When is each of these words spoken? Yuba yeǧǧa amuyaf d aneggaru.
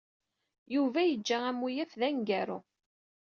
Yuba 0.75 0.99
yeǧǧa 1.03 1.37
amuyaf 1.49 1.91
d 1.99 2.01
aneggaru. 2.07 2.59